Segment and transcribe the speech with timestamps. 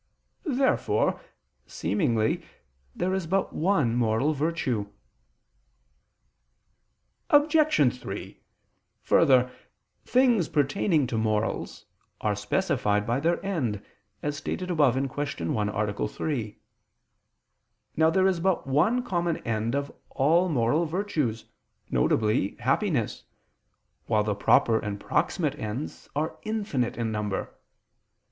[0.49, 1.21] Therefore,
[1.67, 2.43] seemingly,
[2.95, 4.87] there is but one moral virtue.
[7.29, 8.01] Obj.
[8.01, 8.41] 3:
[9.03, 9.51] Further,
[10.03, 11.85] things pertaining to morals
[12.19, 13.79] are specified by their end,
[14.23, 15.49] as stated above (Q.
[15.51, 16.07] 1, A.
[16.07, 16.57] 3).
[17.95, 21.45] Now there is but one common end of all moral virtues,
[21.91, 22.53] viz.
[22.61, 23.25] happiness,
[24.07, 27.53] while the proper and proximate ends are infinite in number.